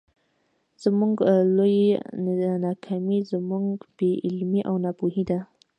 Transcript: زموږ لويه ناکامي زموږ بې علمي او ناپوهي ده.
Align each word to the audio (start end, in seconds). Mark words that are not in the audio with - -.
زموږ 0.83 1.15
لويه 1.57 1.99
ناکامي 2.65 3.19
زموږ 3.31 3.65
بې 3.97 4.11
علمي 4.25 4.61
او 4.69 4.75
ناپوهي 4.85 5.23
ده. 5.29 5.39